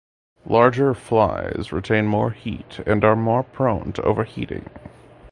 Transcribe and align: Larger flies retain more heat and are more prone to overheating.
Larger 0.47 0.95
flies 0.95 1.71
retain 1.71 2.07
more 2.07 2.31
heat 2.31 2.79
and 2.87 3.03
are 3.03 3.15
more 3.15 3.43
prone 3.43 3.93
to 3.93 4.01
overheating. 4.01 4.67